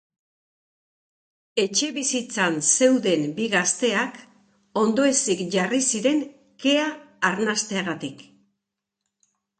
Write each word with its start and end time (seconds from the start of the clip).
Etxebizitzan 1.63 2.57
zeuden 2.77 3.27
bi 3.41 3.45
gazteak 3.57 4.17
ondoezik 4.85 5.47
jarri 5.57 5.83
ziren 5.91 6.25
kea 6.65 6.89
arnasteagatik. 7.33 8.25